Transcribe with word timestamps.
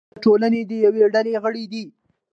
یا 0.07 0.15
د 0.19 0.21
ټولنې 0.23 0.61
د 0.69 0.71
یوې 0.85 1.03
ډلې 1.15 1.31
غړی 1.43 1.63
دی. 1.71 1.85